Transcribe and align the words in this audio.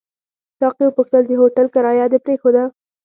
ساقي 0.61 0.83
وپوښتل: 0.87 1.23
د 1.27 1.31
هوټل 1.41 1.67
کرایه 1.75 2.05
دې 2.11 2.19
پرېښوده؟ 2.25 2.63